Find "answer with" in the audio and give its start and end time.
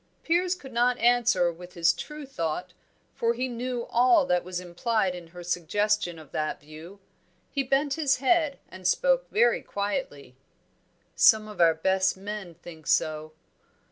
0.97-1.73